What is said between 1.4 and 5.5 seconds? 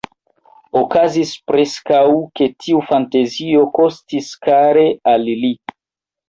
preskaŭ, ke tiu fantazio kostis kare al